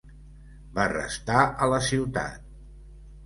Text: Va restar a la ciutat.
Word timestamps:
Va 0.77 0.85
restar 0.93 1.43
a 1.65 1.69
la 1.73 1.79
ciutat. 1.91 2.43